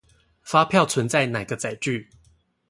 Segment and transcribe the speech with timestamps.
[0.41, 2.09] 發票存在哪個載具